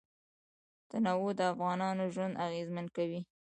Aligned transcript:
تنوع 0.89 1.29
د 1.39 1.41
افغانانو 1.53 2.03
ژوند 2.13 2.39
اغېزمن 2.47 2.85
کوي. 2.97 3.21